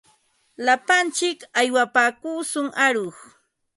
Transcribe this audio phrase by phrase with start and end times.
[0.65, 3.17] Lapantsik aywapaakushun aruq.